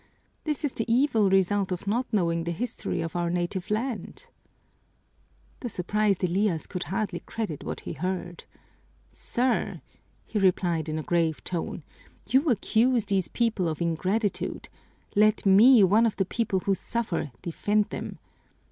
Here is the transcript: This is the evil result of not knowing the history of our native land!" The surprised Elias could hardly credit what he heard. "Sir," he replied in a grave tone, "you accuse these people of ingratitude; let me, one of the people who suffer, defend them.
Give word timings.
This 0.45 0.65
is 0.65 0.73
the 0.73 0.91
evil 0.91 1.29
result 1.29 1.71
of 1.71 1.85
not 1.85 2.11
knowing 2.11 2.43
the 2.43 2.51
history 2.51 3.01
of 3.01 3.15
our 3.15 3.29
native 3.29 3.69
land!" 3.69 4.29
The 5.59 5.69
surprised 5.69 6.23
Elias 6.23 6.65
could 6.65 6.85
hardly 6.85 7.19
credit 7.19 7.63
what 7.63 7.81
he 7.81 7.93
heard. 7.93 8.45
"Sir," 9.11 9.79
he 10.25 10.39
replied 10.39 10.89
in 10.89 10.97
a 10.97 11.03
grave 11.03 11.43
tone, 11.43 11.83
"you 12.25 12.49
accuse 12.49 13.05
these 13.05 13.27
people 13.27 13.67
of 13.67 13.79
ingratitude; 13.79 14.69
let 15.15 15.45
me, 15.45 15.83
one 15.83 16.07
of 16.07 16.15
the 16.15 16.25
people 16.25 16.61
who 16.61 16.73
suffer, 16.73 17.29
defend 17.43 17.85
them. 17.91 18.17